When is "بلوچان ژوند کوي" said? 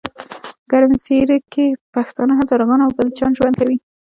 2.95-3.77